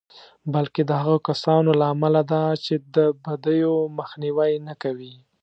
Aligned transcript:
بلکې 0.53 0.81
د 0.85 0.91
هغو 1.01 1.17
کسانو 1.27 1.71
له 1.79 1.85
امله 1.93 2.21
ده 2.31 2.43
چې 2.65 2.73
د 2.95 2.97
بدیو 3.23 3.75
مخنیوی 3.99 4.53
نه 4.67 4.73
کوي. 4.83 5.15